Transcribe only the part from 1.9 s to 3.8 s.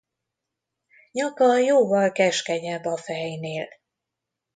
keskenyebb a fejnél.